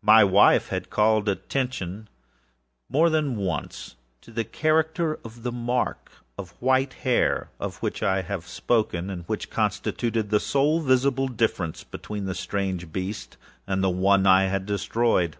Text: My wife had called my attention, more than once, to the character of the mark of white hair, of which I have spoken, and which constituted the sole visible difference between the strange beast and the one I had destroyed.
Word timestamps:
My 0.00 0.24
wife 0.24 0.68
had 0.68 0.88
called 0.88 1.26
my 1.26 1.32
attention, 1.32 2.08
more 2.88 3.10
than 3.10 3.36
once, 3.36 3.96
to 4.22 4.30
the 4.30 4.42
character 4.42 5.16
of 5.22 5.42
the 5.42 5.52
mark 5.52 6.10
of 6.38 6.52
white 6.62 6.94
hair, 6.94 7.50
of 7.60 7.76
which 7.82 8.02
I 8.02 8.22
have 8.22 8.46
spoken, 8.48 9.10
and 9.10 9.24
which 9.26 9.50
constituted 9.50 10.30
the 10.30 10.40
sole 10.40 10.80
visible 10.80 11.28
difference 11.28 11.84
between 11.84 12.24
the 12.24 12.34
strange 12.34 12.90
beast 12.90 13.36
and 13.66 13.84
the 13.84 13.90
one 13.90 14.26
I 14.26 14.44
had 14.44 14.64
destroyed. 14.64 15.36